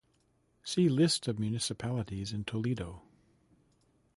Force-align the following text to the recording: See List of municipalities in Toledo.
See 0.63 0.89
List 0.89 1.27
of 1.27 1.37
municipalities 1.37 2.33
in 2.33 2.43
Toledo. 2.43 3.03